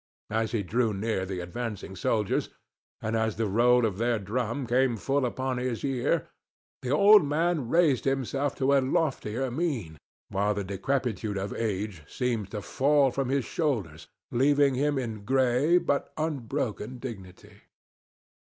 [0.31, 2.49] As he drew near the advancing soldiers,
[3.03, 6.27] and as the roll of their drum came full upon his ear,
[6.81, 12.49] the old man raised himself to a loftier mien, while the decrepitude of age seemed
[12.49, 17.61] to fall from his shoulders, leaving him in gray but unbroken dignity.